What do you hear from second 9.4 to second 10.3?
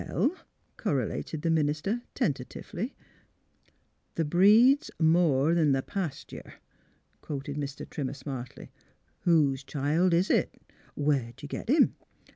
child